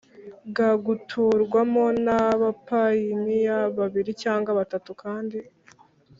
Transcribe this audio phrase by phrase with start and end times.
[0.55, 5.37] ga guturwamo n abapayiniya babiri cyangwa batatu kandi